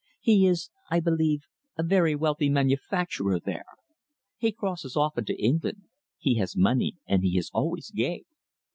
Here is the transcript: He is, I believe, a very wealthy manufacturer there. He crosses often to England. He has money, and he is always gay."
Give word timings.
He 0.19 0.47
is, 0.47 0.71
I 0.89 0.99
believe, 0.99 1.41
a 1.77 1.83
very 1.83 2.15
wealthy 2.15 2.49
manufacturer 2.49 3.39
there. 3.39 3.65
He 4.37 4.51
crosses 4.51 4.97
often 4.97 5.25
to 5.25 5.39
England. 5.39 5.83
He 6.17 6.37
has 6.39 6.57
money, 6.57 6.95
and 7.07 7.21
he 7.21 7.37
is 7.37 7.51
always 7.53 7.91
gay." 7.91 8.23